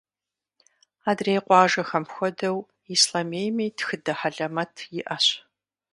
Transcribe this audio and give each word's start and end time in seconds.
Адрей 1.09 1.39
къуажэхэм 1.45 2.05
хуэдэу, 2.13 2.57
Ислъэмейми 2.93 3.67
тхыдэ 3.77 4.13
хьэлэмэт 4.19 4.75
иӏэщ. 4.99 5.25